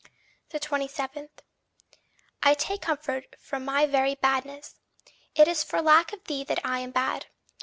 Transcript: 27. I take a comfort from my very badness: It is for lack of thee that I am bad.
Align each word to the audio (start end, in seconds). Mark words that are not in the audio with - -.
27. 0.49 1.29
I 2.41 2.55
take 2.55 2.79
a 2.81 2.85
comfort 2.87 3.35
from 3.39 3.63
my 3.63 3.85
very 3.85 4.15
badness: 4.15 4.79
It 5.35 5.47
is 5.47 5.63
for 5.63 5.79
lack 5.79 6.11
of 6.11 6.23
thee 6.23 6.43
that 6.45 6.65
I 6.65 6.79
am 6.79 6.89
bad. 6.89 7.27